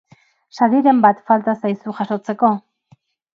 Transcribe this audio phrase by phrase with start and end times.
[0.59, 2.51] Sariren bat falta zaizu jasotzeko?